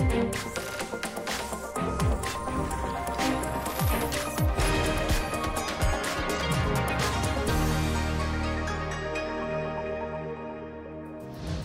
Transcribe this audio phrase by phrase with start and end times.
[0.00, 0.69] Thank you.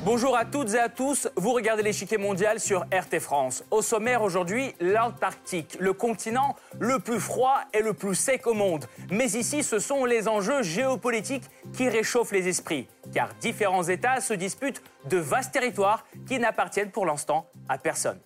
[0.06, 3.64] Bonjour à toutes et à tous, vous regardez l'échiquier mondial sur RT France.
[3.72, 8.86] Au sommaire aujourd'hui, l'Antarctique, le continent le plus froid et le plus sec au monde.
[9.10, 14.36] Mais ici, ce sont les enjeux géopolitiques qui réchauffent les esprits, car différents États se
[14.36, 18.20] disputent de vastes territoires qui n'appartiennent pour l'instant à personne.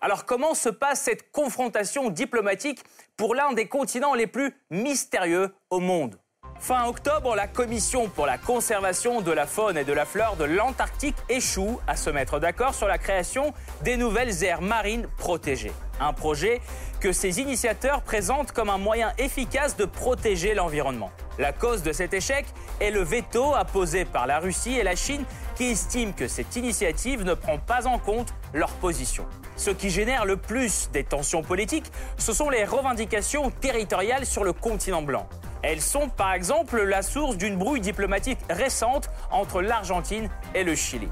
[0.00, 2.84] Alors comment se passe cette confrontation diplomatique
[3.16, 6.20] pour l'un des continents les plus mystérieux au monde?
[6.60, 10.44] Fin octobre, la Commission pour la conservation de la faune et de la flore de
[10.44, 15.72] l'Antarctique échoue à se mettre d'accord sur la création des nouvelles aires marines protégées.
[16.00, 16.60] Un projet
[17.00, 21.10] que ses initiateurs présentent comme un moyen efficace de protéger l'environnement.
[21.38, 22.44] La cause de cet échec
[22.78, 25.24] est le veto apposé par la Russie et la Chine
[25.56, 29.24] qui estiment que cette initiative ne prend pas en compte leur position.
[29.56, 34.52] Ce qui génère le plus des tensions politiques, ce sont les revendications territoriales sur le
[34.52, 35.26] continent blanc.
[35.62, 41.08] Elles sont par exemple la source d'une brouille diplomatique récente entre l'Argentine et le Chili.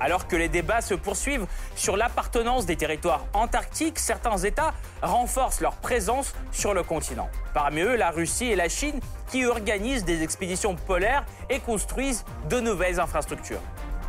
[0.00, 5.76] Alors que les débats se poursuivent sur l'appartenance des territoires antarctiques, certains États renforcent leur
[5.76, 7.28] présence sur le continent.
[7.52, 8.98] Parmi eux, la Russie et la Chine
[9.30, 13.60] qui organisent des expéditions polaires et construisent de nouvelles infrastructures.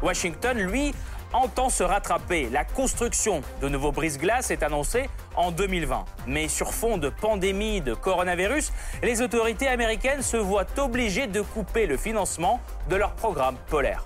[0.02, 0.96] Washington, lui,
[1.34, 2.50] entend se rattraper.
[2.50, 6.06] La construction de nouveaux brise-glaces est annoncée en 2020.
[6.28, 8.72] Mais sur fond de pandémie de coronavirus,
[9.04, 12.60] les autorités américaines se voient obligées de couper le financement
[12.90, 14.04] de leur programme polaire.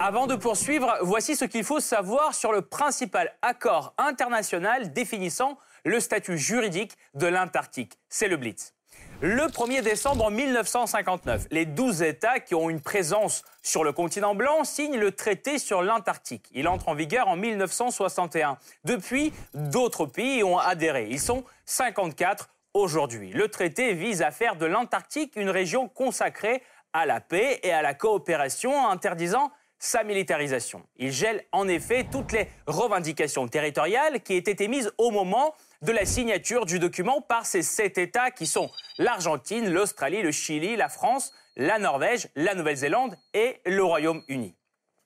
[0.00, 5.98] Avant de poursuivre, voici ce qu'il faut savoir sur le principal accord international définissant le
[5.98, 7.98] statut juridique de l'Antarctique.
[8.08, 8.74] C'est le Blitz.
[9.20, 14.64] Le 1er décembre 1959, les 12 États qui ont une présence sur le continent blanc
[14.64, 16.48] signent le traité sur l'Antarctique.
[16.52, 18.58] Il entre en vigueur en 1961.
[18.84, 21.06] Depuis, d'autres pays ont adhéré.
[21.10, 23.32] Ils sont 54 aujourd'hui.
[23.32, 26.62] Le traité vise à faire de l'Antarctique une région consacrée
[26.92, 29.52] à la paix et à la coopération, interdisant
[29.84, 30.82] sa militarisation.
[30.96, 36.06] Il gèle en effet toutes les revendications territoriales qui étaient émises au moment de la
[36.06, 41.34] signature du document par ces sept États qui sont l'Argentine, l'Australie, le Chili, la France,
[41.56, 44.54] la Norvège, la Nouvelle-Zélande et le Royaume-Uni.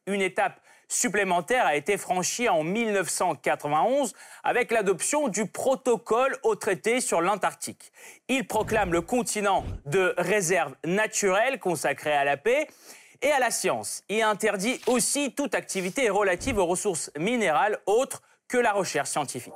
[0.06, 4.14] Une étape supplémentaire a été franchie en 1991
[4.44, 7.90] avec l'adoption du protocole au traité sur l'Antarctique.
[8.28, 12.68] Il proclame le continent de réserve naturelle consacrée à la paix
[13.22, 14.02] et à la science.
[14.08, 19.54] Il interdit aussi toute activité relative aux ressources minérales autres que la recherche scientifique.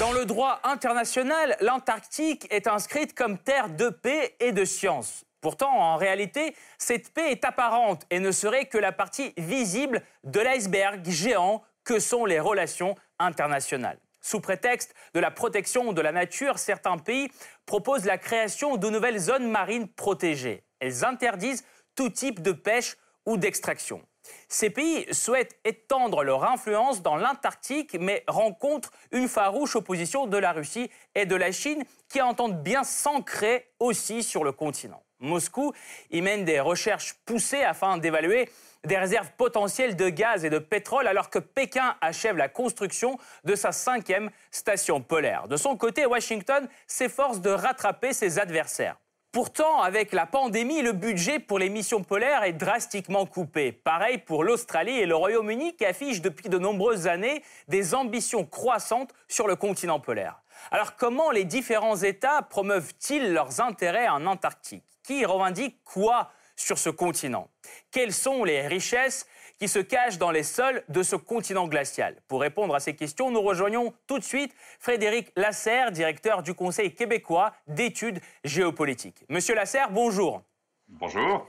[0.00, 5.24] Dans le droit international, l'Antarctique est inscrite comme terre de paix et de science.
[5.40, 10.40] Pourtant, en réalité, cette paix est apparente et ne serait que la partie visible de
[10.40, 13.98] l'iceberg géant que sont les relations internationales.
[14.20, 17.30] Sous prétexte de la protection de la nature, certains pays
[17.66, 20.64] proposent la création de nouvelles zones marines protégées.
[20.80, 22.96] Elles interdisent tout type de pêche
[23.26, 24.02] ou d'extraction.
[24.48, 30.52] Ces pays souhaitent étendre leur influence dans l'Antarctique, mais rencontrent une farouche opposition de la
[30.52, 35.02] Russie et de la Chine qui entendent bien s'ancrer aussi sur le continent.
[35.20, 35.72] Moscou
[36.10, 38.48] y mène des recherches poussées afin d'évaluer
[38.84, 43.54] des réserves potentielles de gaz et de pétrole alors que Pékin achève la construction de
[43.54, 45.48] sa cinquième station polaire.
[45.48, 48.96] De son côté, Washington s'efforce de rattraper ses adversaires.
[49.34, 53.72] Pourtant, avec la pandémie, le budget pour les missions polaires est drastiquement coupé.
[53.72, 59.12] Pareil pour l'Australie et le Royaume-Uni qui affichent depuis de nombreuses années des ambitions croissantes
[59.26, 60.40] sur le continent polaire.
[60.70, 64.84] Alors comment les différents États promeuvent-ils leurs intérêts en Antarctique?
[65.02, 67.48] Qui revendique quoi sur ce continent?
[67.90, 69.26] Quelles sont les richesses
[69.58, 72.16] qui se cache dans les sols de ce continent glacial.
[72.28, 76.94] Pour répondre à ces questions, nous rejoignons tout de suite Frédéric Lasserre, directeur du Conseil
[76.94, 79.24] québécois d'études géopolitiques.
[79.28, 80.42] Monsieur Lasserre, bonjour.
[80.88, 81.46] Bonjour.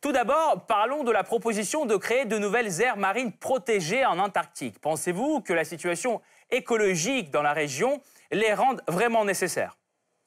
[0.00, 4.78] Tout d'abord, parlons de la proposition de créer de nouvelles aires marines protégées en Antarctique.
[4.78, 6.20] Pensez-vous que la situation
[6.50, 9.78] écologique dans la région les rende vraiment nécessaires?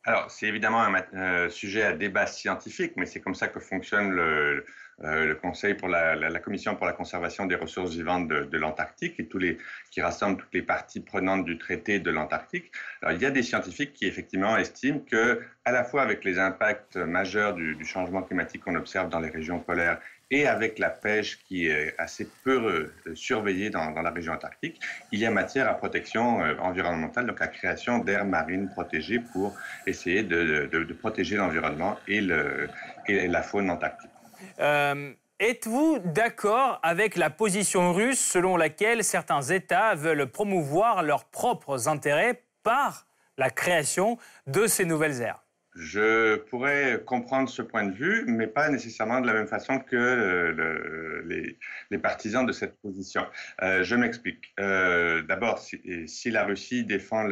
[0.07, 4.12] Alors, c'est évidemment un euh, sujet à débat scientifique, mais c'est comme ça que fonctionne
[4.12, 4.63] le,
[5.00, 9.27] le Conseil pour la, Commission pour la conservation des ressources vivantes de, de l'Antarctique et
[9.27, 9.57] tous les
[9.92, 12.71] qui rassemble toutes les parties prenantes du traité de l'Antarctique.
[13.01, 16.39] Alors il y a des scientifiques qui effectivement estiment que à la fois avec les
[16.39, 20.89] impacts majeurs du, du changement climatique qu'on observe dans les régions polaires et avec la
[20.89, 24.79] pêche qui est assez peu euh, surveillée dans, la région antarctique,
[25.12, 29.56] il y a matière à protection euh, environnementale, donc à création d'aires marines protégées pour
[29.85, 30.69] essayer de,
[31.00, 34.12] protéger l'environnement et, la faune antarctique.
[34.59, 41.88] Euh, êtes-vous d'accord avec la position russe selon laquelle certains États veulent promouvoir leurs propres
[41.88, 43.07] intérêts par
[43.38, 45.46] la création de ces nouvelles aires?
[45.77, 49.95] Je pourrais comprendre ce point de vue, mais pas nécessairement de la même façon que
[49.95, 51.57] le,
[51.91, 53.25] les, partisans de cette position.
[53.62, 54.53] Euh, je m'explique.
[54.59, 57.27] Euh, D'abord, si, la Russie défend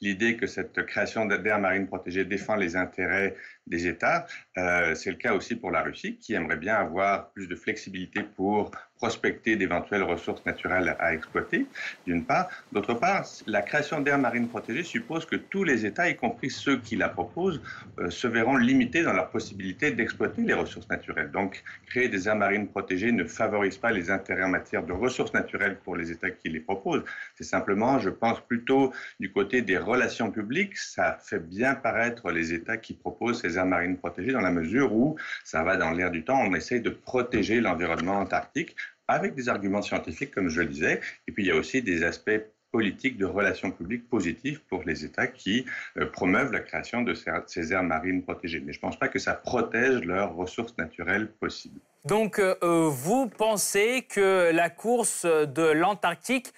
[0.00, 3.36] l'idée que cette création d'aires marines protégées défend les intérêts
[3.66, 4.26] des États,
[4.58, 8.22] euh, c'est le cas aussi pour la Russie, qui aimerait bien avoir plus de flexibilité
[8.22, 8.70] pour
[9.02, 11.66] prospecter d'éventuelles ressources naturelles à exploiter,
[12.06, 12.48] d'une part.
[12.70, 16.76] D'autre part, la création d'aires marines protégées suppose que tous les États, y compris ceux
[16.78, 17.60] qui la proposent,
[17.98, 21.32] euh, se verront limités dans leur possibilité d'exploiter les ressources naturelles.
[21.32, 25.34] Donc, créer des aires marines protégées ne favorise pas les intérêts en matière de ressources
[25.34, 27.04] naturelles pour les États qui les proposent.
[27.34, 32.52] C'est simplement, je pense, plutôt du côté des relations publiques, ça fait bien paraître les
[32.52, 36.12] États qui proposent ces aires marines protégées dans la mesure où ça va dans l'air
[36.12, 38.76] du temps, on essaye de protéger l'environnement antarctique
[39.08, 41.00] avec des arguments scientifiques, comme je le disais.
[41.26, 42.40] Et puis, il y a aussi des aspects
[42.70, 45.66] politiques de relations publiques positifs pour les États qui
[45.98, 48.60] euh, promeuvent la création de ces, aires marines protégées.
[48.64, 51.80] Mais je ne pense pas que ça protège leurs ressources naturelles possibles.
[52.06, 56.52] Donc, euh, euh, vous pensez que la course de l'Antarctique,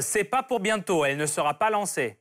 [0.00, 2.18] c'est pas pour bientôt, elle ne sera pas lancée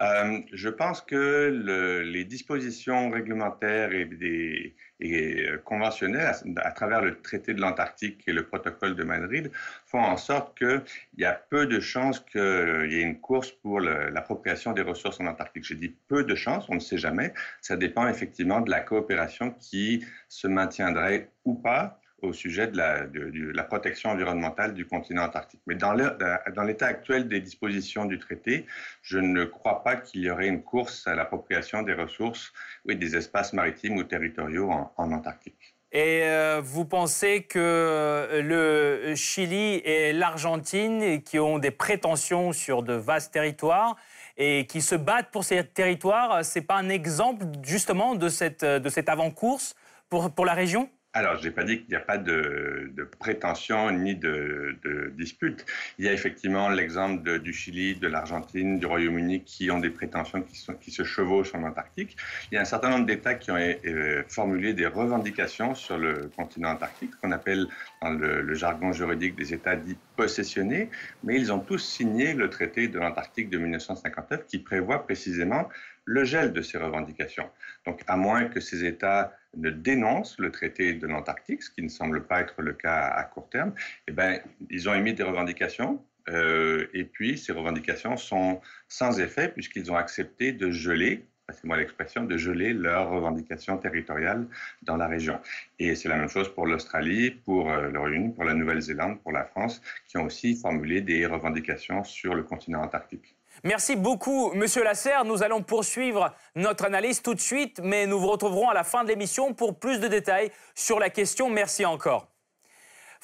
[0.00, 7.60] euh, je pense que les dispositions réglementaires et, euh, conventionnelles à, travers le traité de
[7.60, 9.50] l'Antarctique et le protocole de Madrid
[9.86, 10.82] font en sorte qu'il
[11.18, 15.26] y a peu de chances qu'il y ait une course pour l'appropriation des ressources en
[15.26, 15.64] Antarctique.
[15.64, 17.34] J'ai dit peu de chances, on ne sait jamais.
[17.60, 23.64] Ça dépend effectivement de la coopération qui se maintiendrait ou pas au sujet de la,
[23.64, 25.60] protection environnementale du continent antarctique.
[25.66, 28.66] Mais dans l'état actuel des dispositions du traité,
[29.02, 32.52] je ne crois pas qu'il y aurait une course à l'appropriation des ressources
[32.84, 35.74] ou des espaces maritimes ou territoriaux en, Antarctique.
[35.90, 42.94] Et euh, vous pensez que le Chili et l'Argentine, qui ont des prétentions sur de
[42.94, 43.96] vastes territoires
[44.38, 49.08] et qui se battent pour ces territoires, c'est pas un exemple justement de cette, cette
[49.10, 49.74] avant-course
[50.08, 50.88] pour la région?
[51.14, 55.66] Alors, je n'ai pas dit qu'il n'y a pas de, prétention ni de, dispute.
[55.98, 60.42] Il y a effectivement l'exemple du Chili, de l'Argentine, du Royaume-Uni qui ont des prétentions
[60.42, 62.16] qui, se chevauchent en Antarctique.
[62.50, 66.30] Il y a un certain nombre d'États qui ont euh, formulé des revendications sur le
[66.34, 67.66] continent antarctique, qu'on appelle
[68.00, 70.88] dans le, le, jargon juridique des États dits possessionnés,
[71.24, 75.68] mais ils ont tous signé le traité de l'Antarctique de 1959 qui prévoit précisément
[76.04, 77.48] le gel de ces revendications.
[77.86, 81.88] Donc, à moins que ces États ne dénoncent le traité de l'Antarctique, ce qui ne
[81.88, 83.74] semble pas être le cas à court terme,
[84.08, 84.40] eh ben,
[84.70, 86.04] ils ont émis des revendications.
[86.28, 91.76] Euh, et puis, ces revendications sont sans effet puisqu'ils ont accepté de geler c'est moi
[91.76, 94.46] l'expression, de geler leurs revendications territoriales
[94.82, 95.40] dans la région.
[95.78, 99.32] Et c'est la même chose pour l'Australie, pour euh, le Royaume-Uni, pour la Nouvelle-Zélande, pour
[99.32, 103.36] la France, qui ont aussi formulé des revendications sur le continent antarctique.
[103.64, 105.24] Merci beaucoup, Monsieur Lasserre.
[105.24, 109.04] Nous allons poursuivre notre analyse tout de suite, mais nous vous retrouverons à la fin
[109.04, 111.48] de l'émission pour plus de détails sur la question.
[111.48, 112.26] Merci encore.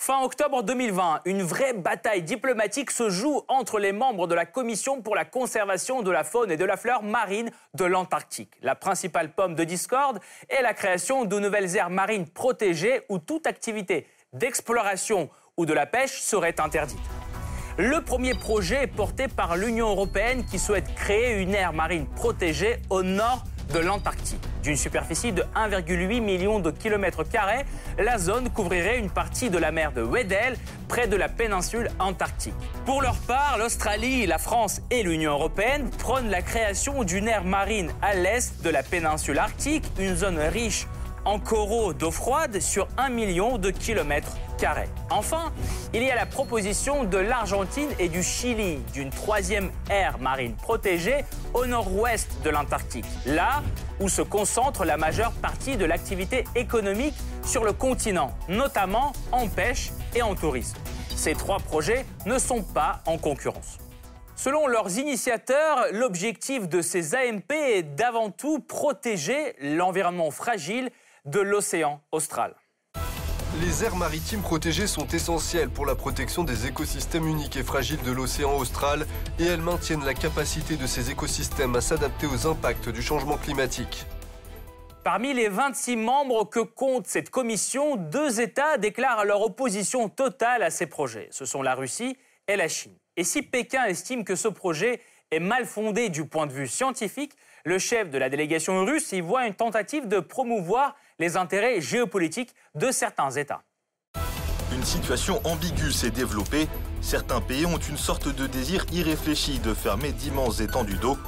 [0.01, 5.03] Fin octobre 2020, une vraie bataille diplomatique se joue entre les membres de la Commission
[5.03, 8.53] pour la conservation de la faune et de la fleur marine de l'Antarctique.
[8.63, 13.49] La principale pomme de discorde est la création de nouvelles aires marines protégées où toute
[13.49, 17.01] activité d'exploration ou de la pêche serait interdite.
[17.81, 22.79] Le premier projet est porté par l'Union européenne qui souhaite créer une aire marine protégée
[22.91, 24.43] au nord de l'Antarctique.
[24.65, 27.65] D'une superficie de 1,8 million de kilomètres carrés,
[27.97, 30.57] la zone couvrirait une partie de la mer de Weddell,
[30.89, 32.55] près de la péninsule antarctique.
[32.85, 37.93] Pour leur part, l'Australie, la France et l'Union européenne prônent la création d'une aire marine
[38.03, 40.89] à l'est de la péninsule arctique, une zone riche
[41.25, 44.89] en coraux d'eau froide sur 1 million de kilomètres carrés.
[45.11, 45.53] Enfin,
[45.95, 51.25] il y a la proposition de l'Argentine et du Chili d'une troisième aire marine protégée
[51.55, 53.63] au nord-ouest de l'Antarctique, là
[54.01, 59.91] où se concentre la majeure partie de l'activité économique sur le continent, notamment en pêche
[60.15, 60.77] et en tourisme.
[61.17, 63.79] Ces trois projets ne sont pas en concurrence.
[64.37, 70.91] Selon leurs initiateurs, l'objectif de ces AMP est d'avant tout protéger l'environnement fragile
[71.29, 72.55] de l'océan austral.
[73.61, 78.13] Les aires maritimes protégées sont essentielles pour la protection des écosystèmes uniques et fragiles de
[78.13, 79.07] l'océan austral
[79.39, 84.07] et elles maintiennent la capacité de ces écosystèmes à s'adapter aux impacts du changement climatique.
[85.05, 90.71] Parmi les 26 membres que compte cette commission, deux États déclarent leur opposition totale à
[90.71, 91.29] ces projets.
[91.31, 92.17] Ce sont la Russie
[92.47, 92.97] et la Chine.
[93.17, 97.33] Et si Pékin estime que ce projet est mal fondé du point de vue scientifique,
[97.69, 102.55] le chef de la délégation russe y voit une tentative de promouvoir les intérêts géopolitiques
[102.75, 103.63] de certains États.
[104.73, 106.67] Une situation ambiguë s'est développée.
[107.03, 111.19] Certains pays ont une sorte de désir irréfléchi de fermer d'immenses étendues d'eau.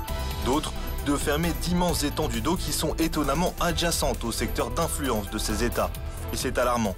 [0.46, 0.72] D'autres
[1.06, 5.90] de fermer d'immenses étendues d'eau qui sont étonnamment adjacentes au secteur d'influence de ces États.
[6.32, 6.94] Et c'est alarmant.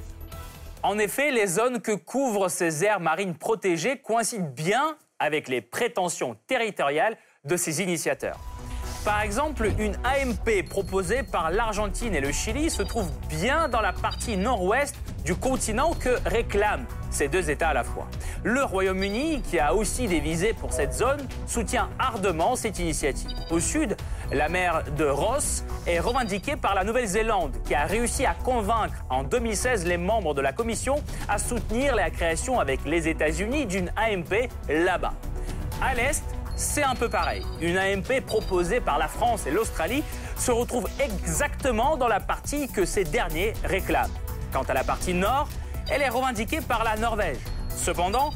[0.85, 6.37] En effet, les zones que couvrent ces aires marines protégées coïncident bien avec les prétentions
[6.47, 8.39] territoriales de ces initiateurs.
[9.05, 13.93] Par exemple, une AMP proposée par l'Argentine et le Chili se trouve bien dans la
[13.93, 14.95] partie nord-ouest
[15.25, 18.07] du continent que réclament ces deux États à la fois.
[18.45, 21.19] Le Royaume-Uni, qui a aussi des visées pour cette zone,
[21.49, 23.29] soutient ardemment cette initiative.
[23.51, 23.97] Au sud,
[24.31, 29.25] la mer de Ross est revendiquée par la Nouvelle-Zélande, qui a réussi à convaincre en
[29.25, 34.49] 2016 les membres de la Commission à soutenir la création avec les États-Unis d'une AMP
[34.69, 35.15] là-bas.
[35.83, 36.23] À l'est,
[36.57, 37.43] c'est un peu pareil.
[37.61, 40.03] Une AMP proposée par la France et l'Australie
[40.37, 44.13] se retrouve exactement dans la partie que ces derniers réclament.
[44.53, 45.49] Quant à la partie nord,
[45.91, 47.39] elle est revendiquée par la Norvège.
[47.77, 48.31] Cependant,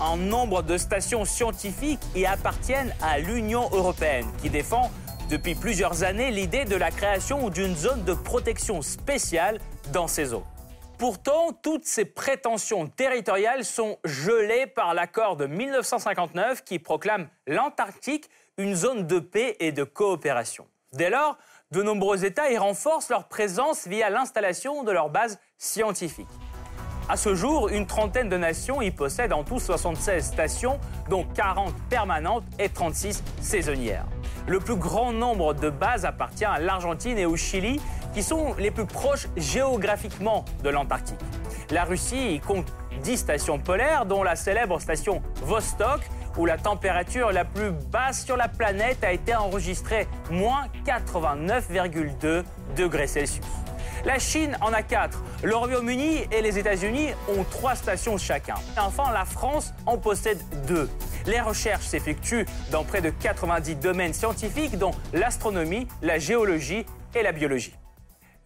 [0.00, 4.90] un nombre de stations scientifiques y appartiennent à l'Union européenne, qui défend
[5.30, 9.58] depuis plusieurs années l'idée de la création d'une zone de protection spéciale
[9.92, 10.44] dans ces eaux.
[10.98, 18.74] Pourtant, toutes ces prétentions territoriales sont gelées par l'accord de 1959 qui proclame l'Antarctique une
[18.74, 20.66] zone de paix et de coopération.
[20.94, 21.36] Dès lors,
[21.70, 26.26] de nombreux États y renforcent leur présence via l'installation de leurs bases scientifiques.
[27.10, 31.74] À ce jour, une trentaine de nations y possèdent en tout 76 stations, dont 40
[31.90, 34.06] permanentes et 36 saisonnières.
[34.48, 37.80] Le plus grand nombre de bases appartient à l'Argentine et au Chili,
[38.16, 41.20] qui sont les plus proches géographiquement de l'Antarctique.
[41.70, 46.00] La Russie compte 10 stations polaires, dont la célèbre station Vostok,
[46.38, 52.42] où la température la plus basse sur la planète a été enregistrée moins 89,2
[52.74, 53.44] degrés Celsius.
[54.06, 58.54] La Chine en a 4, le Royaume-Uni et les États-Unis ont 3 stations chacun.
[58.78, 60.88] Enfin, la France en possède 2.
[61.26, 67.32] Les recherches s'effectuent dans près de 90 domaines scientifiques, dont l'astronomie, la géologie et la
[67.32, 67.74] biologie.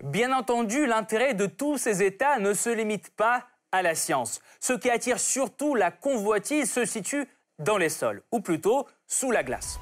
[0.03, 4.41] Bien entendu, l'intérêt de tous ces États ne se limite pas à la science.
[4.59, 7.29] Ce qui attire surtout la convoitise se situe
[7.59, 9.79] dans les sols, ou plutôt sous la glace.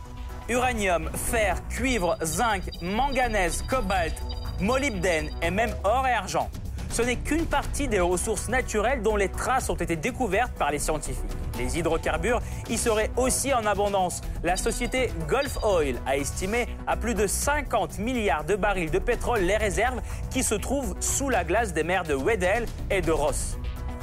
[0.49, 4.15] Uranium, fer, cuivre, zinc, manganèse, cobalt,
[4.61, 6.51] molybdène et même or et argent.
[6.91, 10.81] Ce n'est qu'une partie des ressources naturelles dont les traces ont été découvertes par les
[10.81, 11.31] scientifiques.
[11.59, 14.21] Les hydrocarbures y seraient aussi en abondance.
[14.45, 19.41] La société Gulf Oil a estimé à plus de 50 milliards de barils de pétrole
[19.41, 20.00] les réserves
[20.31, 23.59] qui se trouvent sous la glace des mers de Weddell et de Ross.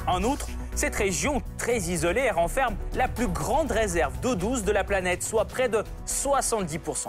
[0.06, 4.84] En outre, cette région très isolée renferme la plus grande réserve d'eau douce de la
[4.84, 7.08] planète, soit près de 70%.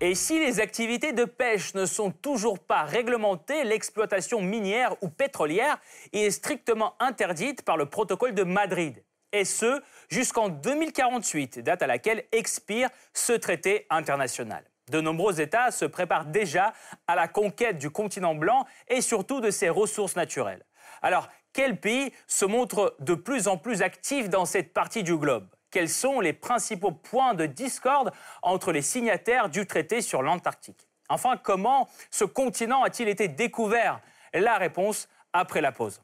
[0.00, 5.78] Et si les activités de pêche ne sont toujours pas réglementées, l'exploitation minière ou pétrolière
[6.12, 9.02] est strictement interdite par le protocole de Madrid.
[9.32, 14.64] Et ce, jusqu'en 2048, date à laquelle expire ce traité international.
[14.90, 16.72] De nombreux États se préparent déjà
[17.06, 20.64] à la conquête du continent blanc et surtout de ses ressources naturelles.
[21.02, 25.46] Alors, quel pays se montre de plus en plus actif dans cette partie du globe?
[25.70, 30.88] Quels sont les principaux points de discorde entre les signataires du traité sur l'Antarctique?
[31.10, 34.00] Enfin, comment ce continent a-t-il été découvert?
[34.32, 36.00] La réponse après la pause.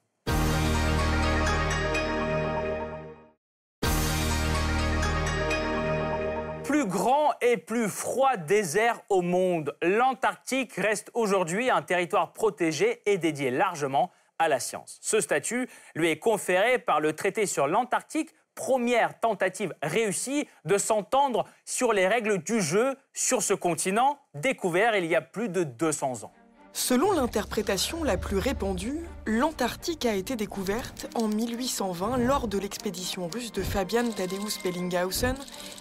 [6.84, 13.16] Plus grand et plus froid désert au monde, l'Antarctique reste aujourd'hui un territoire protégé et
[13.16, 14.98] dédié largement à la science.
[15.00, 21.46] Ce statut lui est conféré par le traité sur l'Antarctique première tentative réussie de s'entendre
[21.64, 26.24] sur les règles du jeu sur ce continent découvert il y a plus de 200
[26.24, 26.32] ans.
[26.76, 33.52] Selon l'interprétation la plus répandue, l'Antarctique a été découverte en 1820 lors de l'expédition russe
[33.52, 35.36] de Fabian Tadeusz Bellinghausen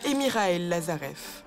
[0.05, 1.41] et Mikhail Lazarev.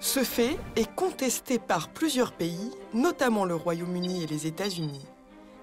[0.00, 5.06] Ce fait est contesté par plusieurs pays, notamment le Royaume-Uni et les États-Unis.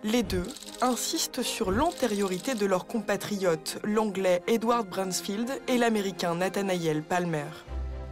[0.03, 0.47] Les deux
[0.81, 7.45] insistent sur l'antériorité de leurs compatriotes, l'anglais Edward Bransfield et l'américain Nathaniel Palmer.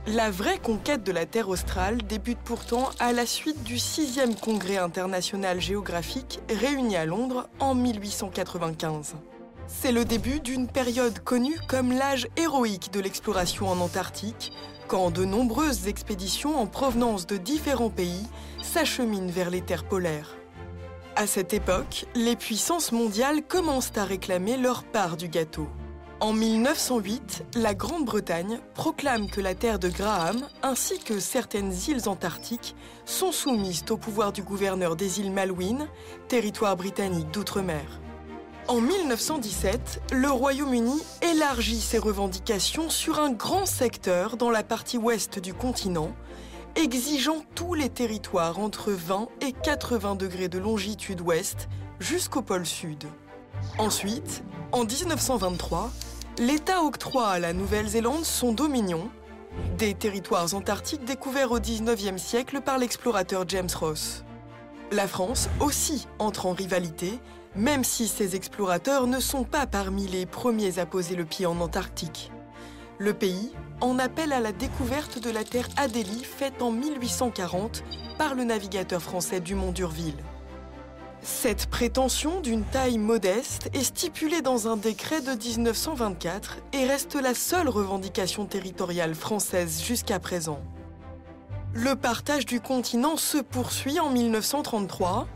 [0.08, 4.78] La vraie conquête de la Terre australe débute pourtant à la suite du 6e Congrès
[4.78, 9.16] international géographique réuni à Londres en 1895.
[9.66, 14.52] C'est le début d'une période connue comme l'âge héroïque de l'exploration en Antarctique,
[14.88, 18.28] quand de nombreuses expéditions en provenance de différents pays
[18.62, 20.38] s'acheminent vers les terres polaires.
[21.16, 25.68] À cette époque, les puissances mondiales commencent à réclamer leur part du gâteau.
[26.22, 32.74] En 1908, la Grande-Bretagne proclame que la terre de Graham ainsi que certaines îles antarctiques
[33.04, 35.90] sont soumises au pouvoir du gouverneur des îles Malouines,
[36.30, 38.00] territoire britannique d'outre-mer.
[38.70, 45.38] En 1917, le Royaume-Uni élargit ses revendications sur un grand secteur dans la partie ouest
[45.40, 46.16] du continent,
[46.78, 51.68] exigeant tous les territoires entre 20 et 80 degrés de longitude ouest
[52.00, 53.04] jusqu'au pôle sud.
[53.78, 55.92] Ensuite, en 1923,
[56.40, 59.10] l'État octroie à la Nouvelle-Zélande son dominion,
[59.78, 64.24] des territoires antarctiques découverts au 19e siècle par l'explorateur James Ross.
[64.92, 67.20] La France aussi entre en rivalité,
[67.56, 71.60] même si ces explorateurs ne sont pas parmi les premiers à poser le pied en
[71.62, 72.32] Antarctique.
[72.98, 73.52] Le pays
[73.82, 77.84] en appelle à la découverte de la terre Adélie faite en 1840
[78.18, 80.16] par le navigateur français Dumont d'Urville.
[81.26, 87.34] Cette prétention d'une taille modeste est stipulée dans un décret de 1924 et reste la
[87.34, 90.60] seule revendication territoriale française jusqu'à présent.
[91.74, 95.28] Le partage du continent se poursuit en 1933.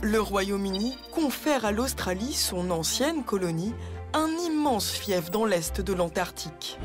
[0.00, 3.74] Le Royaume-Uni confère à l'Australie, son ancienne colonie,
[4.14, 6.78] un immense fief dans l'est de l'Antarctique.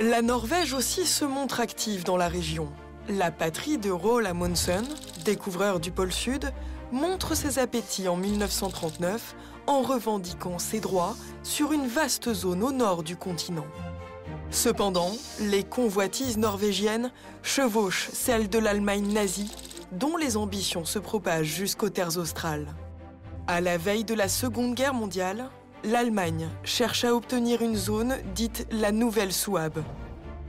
[0.00, 2.68] La Norvège aussi se montre active dans la région.
[3.08, 4.84] La patrie de Roald Amundsen,
[5.24, 6.52] découvreur du pôle Sud,
[6.92, 9.34] montre ses appétits en 1939
[9.66, 13.66] en revendiquant ses droits sur une vaste zone au nord du continent.
[14.50, 17.10] Cependant, les convoitises norvégiennes
[17.42, 19.50] chevauchent celles de l'Allemagne nazie,
[19.92, 22.66] dont les ambitions se propagent jusqu'aux terres australes.
[23.46, 25.48] À la veille de la Seconde Guerre mondiale,
[25.84, 29.82] l'Allemagne cherche à obtenir une zone dite la Nouvelle Souabe.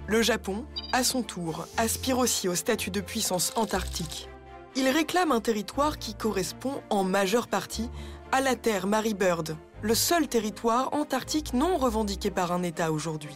[0.07, 4.27] Le Japon, à son tour, aspire aussi au statut de puissance antarctique.
[4.75, 7.89] Il réclame un territoire qui correspond en majeure partie
[8.31, 13.35] à la terre Mary Bird, le seul territoire antarctique non revendiqué par un État aujourd'hui.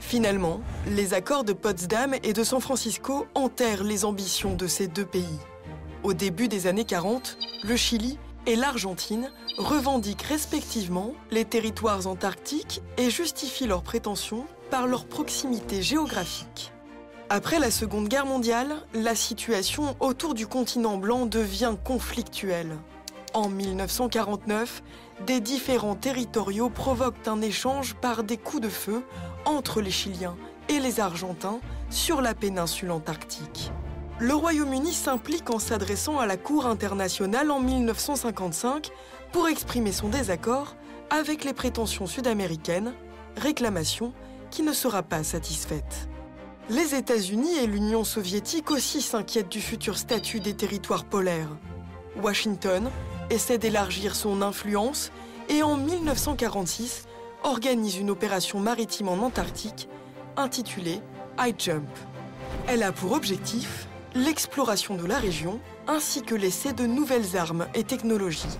[0.00, 5.04] Finalement, les accords de Potsdam et de San Francisco enterrent les ambitions de ces deux
[5.04, 5.38] pays.
[6.02, 13.10] Au début des années 40, le Chili et l'Argentine revendiquent respectivement les territoires antarctiques et
[13.10, 16.73] justifient leurs prétentions par leur proximité géographique.
[17.30, 22.76] Après la Seconde Guerre mondiale, la situation autour du continent blanc devient conflictuelle.
[23.32, 24.82] En 1949,
[25.26, 29.02] des différents territoriaux provoquent un échange par des coups de feu
[29.46, 30.36] entre les Chiliens
[30.68, 33.72] et les Argentins sur la péninsule antarctique.
[34.18, 38.90] Le Royaume-Uni s'implique en s'adressant à la Cour internationale en 1955
[39.32, 40.76] pour exprimer son désaccord
[41.10, 42.92] avec les prétentions sud-américaines,
[43.36, 44.12] réclamation
[44.50, 46.08] qui ne sera pas satisfaite.
[46.70, 51.50] Les États-Unis et l'Union soviétique aussi s'inquiètent du futur statut des territoires polaires.
[52.22, 52.90] Washington
[53.28, 55.12] essaie d'élargir son influence
[55.50, 57.04] et en 1946
[57.42, 59.90] organise une opération maritime en Antarctique
[60.38, 61.00] intitulée
[61.38, 61.86] High Jump.
[62.66, 67.84] Elle a pour objectif l'exploration de la région ainsi que l'essai de nouvelles armes et
[67.84, 68.58] technologies.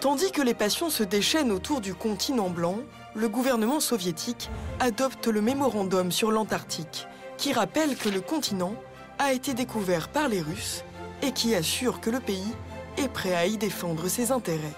[0.00, 2.76] Tandis que les passions se déchaînent autour du continent blanc,
[3.14, 7.07] le gouvernement soviétique adopte le mémorandum sur l'Antarctique
[7.38, 8.74] qui rappelle que le continent
[9.18, 10.84] a été découvert par les Russes
[11.22, 12.52] et qui assure que le pays
[12.98, 14.74] est prêt à y défendre ses intérêts.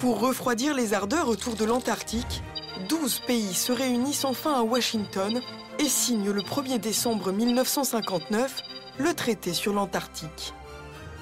[0.00, 2.42] Pour refroidir les ardeurs autour de l'Antarctique,
[2.88, 5.40] 12 pays se réunissent enfin à Washington
[5.78, 8.62] et signent le 1er décembre 1959
[8.98, 10.52] le traité sur l'Antarctique.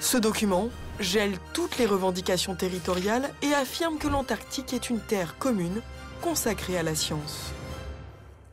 [0.01, 5.83] Ce document gèle toutes les revendications territoriales et affirme que l'Antarctique est une terre commune
[6.21, 7.53] consacrée à la science.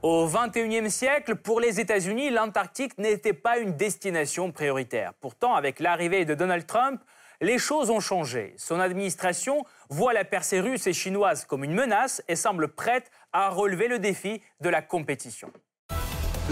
[0.03, 5.13] Au XXIe siècle, pour les États-Unis, l'Antarctique n'était pas une destination prioritaire.
[5.21, 6.99] Pourtant, avec l'arrivée de Donald Trump,
[7.39, 8.55] les choses ont changé.
[8.57, 13.49] Son administration voit la percée russe et chinoise comme une menace et semble prête à
[13.49, 15.51] relever le défi de la compétition.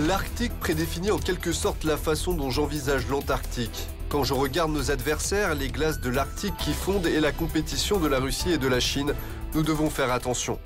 [0.08, 3.88] L'Arctique prédéfinit en quelque sorte la façon dont j'envisage l'Antarctique.
[4.10, 8.08] Quand je regarde nos adversaires, les glaces de l'Arctique qui fondent et la compétition de
[8.08, 9.16] la Russie et de la Chine,
[9.56, 10.60] nous devons faire attention.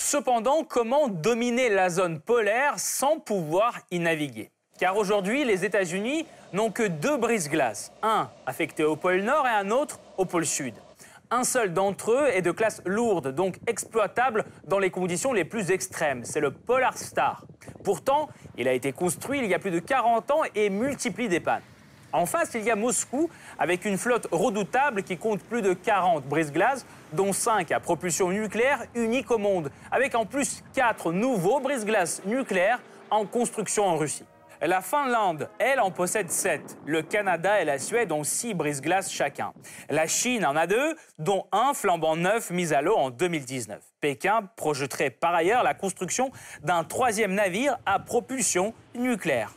[0.00, 4.50] Cependant, comment dominer la zone polaire sans pouvoir y naviguer?
[4.78, 9.70] Car aujourd'hui, les États-Unis n'ont que deux brises-glaces, un affecté au pôle Nord et un
[9.70, 10.72] autre au pôle Sud.
[11.30, 15.72] Un seul d'entre eux est de classe lourde, donc exploitable dans les conditions les plus
[15.72, 16.24] extrêmes.
[16.24, 17.44] C'est le Polar Star.
[17.84, 21.40] Pourtant, il a été construit il y a plus de 40 ans et multiplie des
[21.40, 21.62] pannes.
[22.12, 26.24] En face, il y a Moscou, avec une flotte redoutable qui compte plus de 40
[26.24, 32.22] brise-glaces, dont 5 à propulsion nucléaire unique au monde, avec en plus 4 nouveaux brise-glaces
[32.24, 34.24] nucléaires en construction en Russie.
[34.60, 36.78] La Finlande, elle, en possède 7.
[36.84, 39.52] Le Canada et la Suède ont 6 brise-glaces chacun.
[39.88, 43.78] La Chine en a deux, dont un flambant neuf mis à l'eau en 2019.
[44.00, 49.52] Pékin projeterait par ailleurs la construction d'un troisième navire à propulsion nucléaire.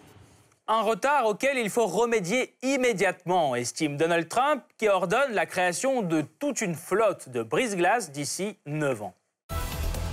[0.74, 6.22] Un retard auquel il faut remédier immédiatement, estime Donald Trump, qui ordonne la création de
[6.22, 9.14] toute une flotte de brise-glace d'ici 9 ans.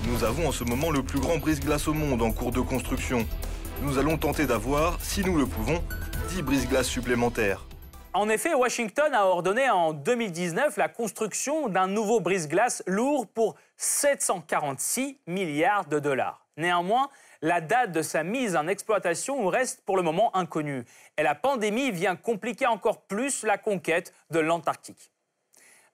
[0.09, 3.25] Nous avons en ce moment le plus grand brise-glace au monde en cours de construction.
[3.83, 5.81] Nous allons tenter d'avoir, si nous le pouvons,
[6.31, 7.65] 10 brise-glaces supplémentaires.
[8.13, 15.21] En effet, Washington a ordonné en 2019 la construction d'un nouveau brise-glace lourd pour 746
[15.29, 16.48] milliards de dollars.
[16.59, 17.09] Néanmoins,
[17.41, 20.85] la date de sa mise en exploitation reste pour le moment inconnue.
[21.17, 25.13] Et la pandémie vient compliquer encore plus la conquête de l'Antarctique.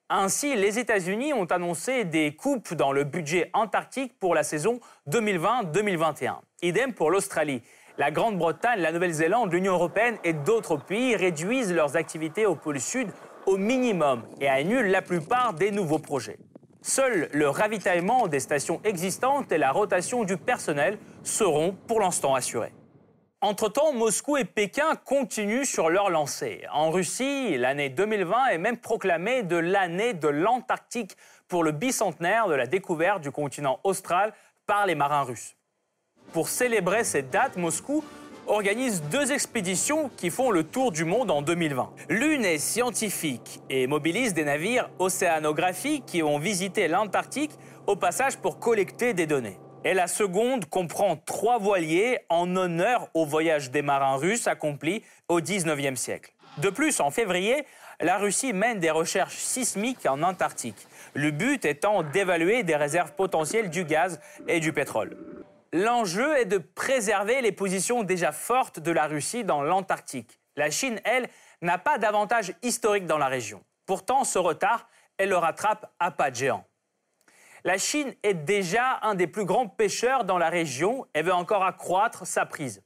[0.09, 6.37] Ainsi, les États-Unis ont annoncé des coupes dans le budget antarctique pour la saison 2020-2021.
[6.63, 7.63] Idem pour l'Australie.
[7.97, 13.09] La Grande-Bretagne, la Nouvelle-Zélande, l'Union européenne et d'autres pays réduisent leurs activités au pôle sud
[13.47, 16.39] au minimum et annulent la plupart des nouveaux projets.
[16.87, 22.75] Seul le ravitaillement des stations existantes et la rotation du personnel seront pour l'instant assurés.
[23.41, 26.67] Entre-temps, Moscou et Pékin continuent sur leur lancée.
[26.71, 31.17] En Russie, l'année 2020 est même proclamée de l'année de l'Antarctique
[31.49, 34.35] pour le bicentenaire de la découverte du continent austral
[34.67, 35.57] par les marins russes.
[36.35, 38.05] Pour célébrer cette date, Moscou
[38.47, 41.91] organise deux expéditions qui font le tour du monde en 2020.
[42.09, 47.53] L'une est scientifique et mobilise des navires océanographiques qui ont visité l'Antarctique
[47.87, 49.59] au passage pour collecter des données.
[49.85, 55.41] Et la seconde comprend trois voiliers en honneur au voyage des marins russes accomplis au
[55.41, 56.33] 19e siècle.
[56.59, 57.65] De plus, en février,
[58.01, 63.71] la Russie mène des recherches sismiques en Antarctique, le but étant d'évaluer des réserves potentielles
[63.71, 65.17] du gaz et du pétrole.
[65.77, 70.39] L'enjeu est de préserver les positions déjà fortes de la Russie dans l'Antarctique.
[70.55, 71.29] La Chine, elle,
[71.63, 73.61] n'a pas d'avantage historique dans la région.
[73.85, 76.65] Pourtant, ce retard, elle le rattrape à pas de géant.
[77.65, 81.65] La Chine est déjà un des plus grands pêcheurs dans la région et veut encore
[81.65, 82.81] accroître sa prise.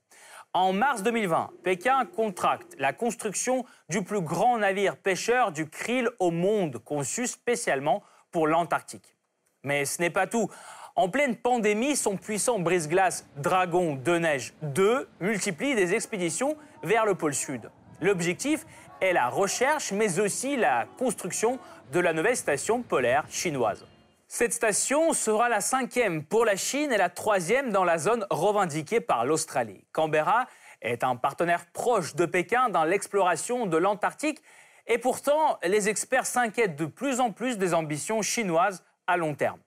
[0.54, 6.30] En mars 2020, Pékin contracte la construction du plus grand navire pêcheur du krill au
[6.30, 9.14] monde, conçu spécialement pour l'Antarctique.
[9.62, 10.50] Mais ce n'est pas tout.
[10.98, 17.14] En pleine pandémie, son puissant brise-glace Dragon de Neige 2 multiplie des expéditions vers le
[17.14, 17.70] pôle Sud.
[18.00, 18.66] L'objectif
[19.00, 21.60] est la recherche, mais aussi la construction
[21.92, 23.86] de la nouvelle station polaire chinoise.
[24.26, 29.00] Cette station sera la cinquième pour la Chine et la troisième dans la zone revendiquée
[29.00, 29.84] par l'Australie.
[29.92, 30.48] Canberra
[30.82, 34.42] est un partenaire proche de Pékin dans l'exploration de l'Antarctique
[34.88, 39.60] et pourtant les experts s'inquiètent de plus en plus des ambitions chinoises à long terme.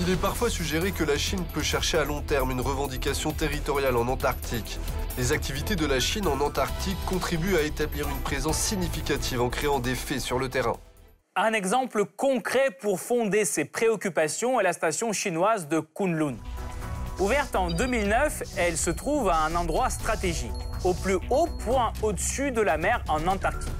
[0.00, 3.96] Il est parfois suggéré que la Chine peut chercher à long terme une revendication territoriale
[3.96, 4.78] en Antarctique.
[5.18, 9.80] Les activités de la Chine en Antarctique contribuent à établir une présence significative en créant
[9.80, 10.76] des faits sur le terrain.
[11.36, 16.36] Un exemple concret pour fonder ses préoccupations est la station chinoise de Kunlun.
[17.18, 20.50] Ouverte en 2009, elle se trouve à un endroit stratégique,
[20.84, 23.72] au plus haut point au-dessus de la mer en Antarctique,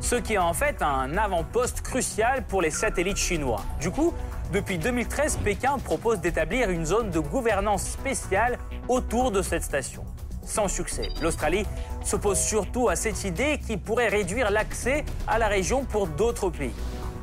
[0.00, 3.62] ce qui est en fait un avant-poste crucial pour les satellites chinois.
[3.80, 4.14] Du coup,
[4.52, 8.58] depuis 2013, Pékin propose d'établir une zone de gouvernance spéciale
[8.88, 10.04] autour de cette station.
[10.42, 11.66] Sans succès, l'Australie
[12.02, 16.72] s'oppose surtout à cette idée qui pourrait réduire l'accès à la région pour d'autres pays.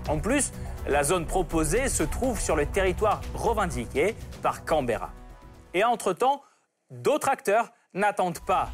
[0.08, 0.52] En plus,
[0.88, 5.10] la zone proposée se trouve sur le territoire revendiqué par Canberra.
[5.74, 6.44] Et entre-temps,
[6.92, 8.70] d'autres acteurs n'attendent pas.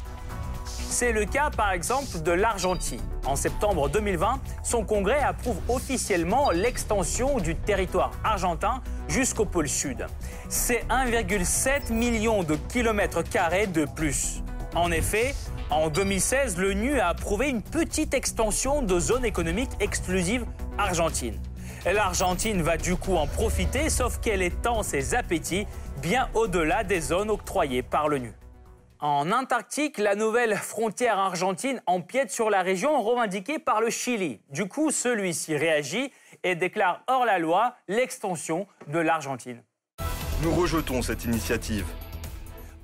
[0.92, 3.00] C'est le cas par exemple de l'Argentine.
[3.24, 10.06] En septembre 2020, son congrès approuve officiellement l'extension du territoire argentin jusqu'au pôle sud.
[10.50, 14.42] C'est 1,7 million de kilomètres carrés de plus.
[14.74, 15.34] En effet,
[15.70, 20.44] en 2016, l'ONU a approuvé une petite extension de zone économique exclusive
[20.76, 21.40] argentine.
[21.86, 25.66] L'Argentine va du coup en profiter, sauf qu'elle étend ses appétits
[26.02, 28.34] bien au-delà des zones octroyées par l'ONU.
[29.04, 34.40] En Antarctique, la nouvelle frontière argentine empiète sur la région revendiquée par le Chili.
[34.50, 36.12] Du coup, celui-ci réagit
[36.44, 39.60] et déclare hors la loi l'extension de l'Argentine.
[40.44, 41.84] Nous rejetons cette initiative.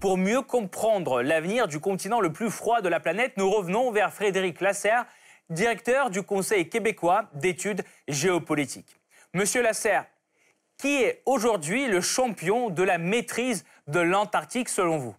[0.00, 4.12] Pour mieux comprendre l'avenir du continent le plus froid de la planète, nous revenons vers
[4.12, 5.06] Frédéric Lasserre,
[5.50, 8.96] directeur du Conseil québécois d'études géopolitiques.
[9.34, 10.04] Monsieur Lasserre,
[10.78, 15.14] qui est aujourd'hui le champion de la maîtrise de l'Antarctique selon vous?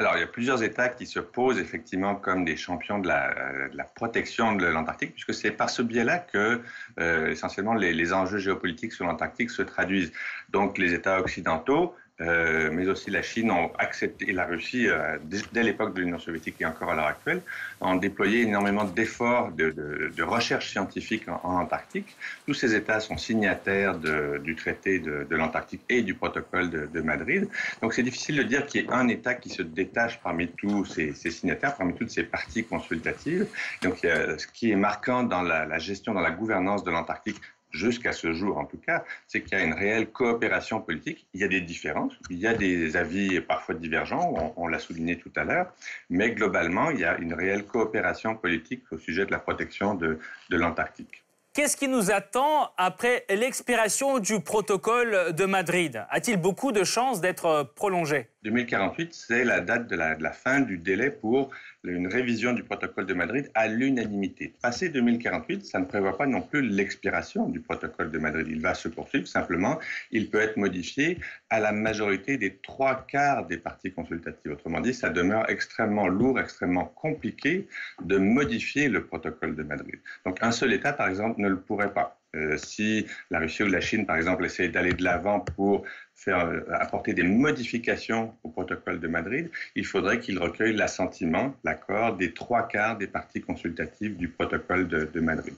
[0.00, 3.84] Alors, il y a plusieurs États qui se posent effectivement comme des champions de la,
[3.94, 6.62] protection de l'Antarctique, puisque c'est par ce biais-là que
[6.98, 10.10] euh, essentiellement les, les, enjeux géopolitiques sur l'Antarctique se traduisent.
[10.48, 15.18] Donc, les États occidentaux euh, mais aussi la Chine ont accepté, et la Russie, euh,
[15.52, 17.40] dès, l'époque de l'Union soviétique et encore à l'heure actuelle,
[17.80, 22.14] ont déployé énormément d'efforts de, recherche scientifique en, Antarctique.
[22.46, 27.48] Tous ces États sont signataires du traité de, l'Antarctique et du protocole de, Madrid.
[27.80, 30.84] Donc c'est difficile de dire qu'il y ait un État qui se détache parmi tous
[30.84, 33.46] ces, signataires, parmi toutes ces parties consultatives.
[33.82, 37.40] Donc ce qui est marquant dans la gestion, dans la gouvernance de l'Antarctique,
[37.72, 41.26] jusqu'à ce jour en tout cas, c'est qu'il y a une réelle coopération politique.
[41.34, 45.18] Il y a des différences, il y a des avis parfois divergents, on, l'a souligné
[45.18, 45.72] tout à l'heure,
[46.08, 50.18] mais globalement, il y a une réelle coopération politique au sujet de la protection de,
[50.50, 51.24] l'Antarctique.
[51.52, 56.04] Qu'est-ce qui nous attend après l'expiration du protocole de Madrid?
[56.10, 58.28] A-t-il beaucoup de chances d'être prolongé?
[58.42, 61.50] 2048, c'est la date de la, fin du délai pour
[61.84, 64.54] une révision du protocole de Madrid à l'unanimité.
[64.62, 68.46] Passé 2048, ça ne prévoit pas non plus l'expiration du protocole de Madrid.
[68.48, 69.78] Il va se poursuivre, simplement,
[70.10, 71.18] il peut être modifié
[71.50, 74.52] à la majorité des trois quarts des parties consultatives.
[74.52, 77.68] Autrement dit, ça demeure extrêmement lourd, extrêmement compliqué
[78.02, 80.00] de modifier le protocole de Madrid.
[80.24, 82.20] Donc un seul État, par exemple, ne le pourrait pas.
[82.36, 85.84] Euh, si la Russie ou la Chine, par exemple, essaient d'aller de l'avant pour
[86.28, 92.32] euh, apporter des modifications au protocole de Madrid, il faudrait qu'il recueille l'assentiment, l'accord des
[92.32, 95.54] trois quarts des parties consultatives du protocole de, Madrid.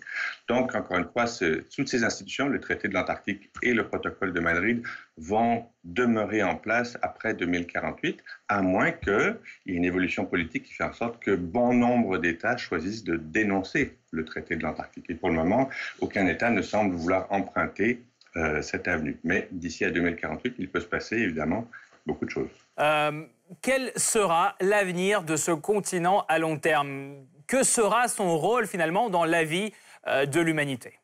[0.48, 1.24] Donc, encore une fois,
[1.74, 4.82] toutes ces institutions, le traité de l'Antarctique et le protocole de Madrid,
[5.16, 10.74] vont demeurer en place après 2048, à moins qu'il y ait une évolution politique qui
[10.74, 15.06] fait en sorte que bon nombre d'États choisissent de dénoncer le traité de l'Antarctique.
[15.08, 15.68] Et pour le moment,
[16.00, 18.02] aucun État ne semble vouloir emprunter
[18.62, 19.18] cette avenue.
[19.24, 21.68] Mais d'ici à 2048, il peut se passer évidemment
[22.06, 22.50] beaucoup de choses.
[22.78, 23.24] Euh,
[23.60, 27.26] quel sera l'avenir de ce continent à long terme?
[27.46, 29.72] Que sera son rôle finalement dans la vie
[30.06, 30.98] euh, de l'humanité?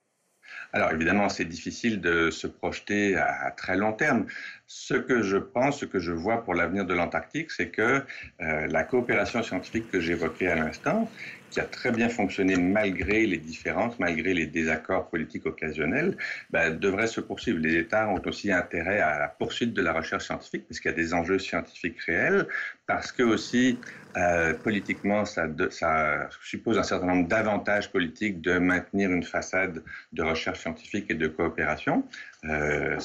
[0.72, 4.26] Alors évidemment, c'est difficile de se projeter à très long terme.
[4.66, 8.02] Ce que je pense, ce que je vois pour l'avenir de l'Antarctique, c'est que
[8.38, 11.10] la coopération scientifique que j'évoquais à l'instant,
[11.50, 16.16] qui a très bien fonctionné malgré les différences, malgré les désaccords politiques occasionnels,
[16.50, 17.58] ben, devrait se poursuivre.
[17.58, 20.94] Les États ont aussi intérêt à la poursuite de la recherche scientifique, parce qu'il y
[20.94, 22.46] a des enjeux scientifiques réels,
[22.86, 23.78] parce que aussi
[24.16, 25.46] euh, politiquement, ça,
[26.42, 29.82] suppose un certain nombre d'avantages politiques de maintenir une façade
[30.12, 32.04] de recherche scientifique et de coopération.
[32.44, 32.98] Euh,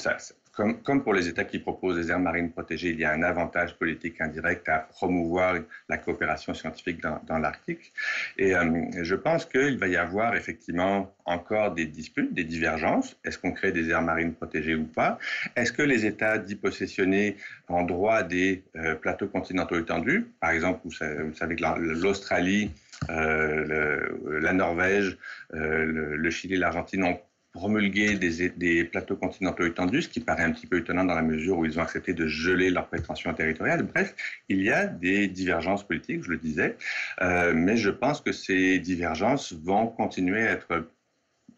[0.54, 3.76] comme, pour les États qui proposent des aires marines protégées, il y a un avantage
[3.76, 5.56] politique indirect à promouvoir
[5.88, 7.92] la coopération scientifique dans, l'Arctique.
[8.38, 13.16] Et euh, je pense qu'il va y avoir effectivement encore des disputes, des divergences.
[13.24, 15.18] Est-ce qu'on crée des aires marines protégées ou pas?
[15.56, 17.36] Est-ce que les États dits possessionnés
[17.68, 22.70] en droit des euh, plateaux continentaux étendus, par exemple, vous savez, que l'Australie,
[23.10, 24.08] euh,
[24.40, 25.18] la Norvège,
[25.50, 27.20] le, le Chili, l'Argentine ont
[27.54, 31.22] promulguer des, des, plateaux continentaux étendus, ce qui paraît un petit peu étonnant dans la
[31.22, 33.84] mesure où ils ont accepté de geler leurs prétentions territoriales.
[33.84, 34.14] Bref,
[34.48, 36.76] il y a des divergences politiques, je le disais,
[37.22, 40.90] euh, mais je pense que ces divergences vont continuer à être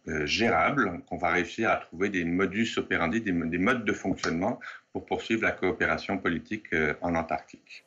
[0.09, 4.61] euh, gérables, qu'on va réussir à trouver des modus operandi, des, des, modes de fonctionnement
[4.93, 7.87] pour poursuivre la coopération politique euh, en Antarctique.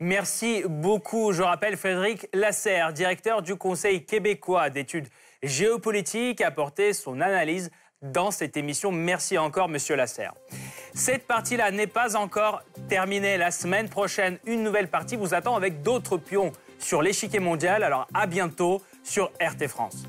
[0.00, 1.32] Merci beaucoup.
[1.32, 5.08] Je rappelle Frédéric Lasserre, directeur du Conseil québécois d'études
[5.42, 7.70] géopolitiques, a apporté son analyse
[8.02, 8.92] dans cette émission.
[8.92, 10.34] Merci encore, Monsieur Lasserre.
[10.94, 13.36] Cette partie-là n'est pas encore terminée.
[13.36, 17.82] La semaine prochaine, une nouvelle partie vous attend avec d'autres pions sur l'échiquier mondial.
[17.82, 20.04] Alors à bientôt sur RT France.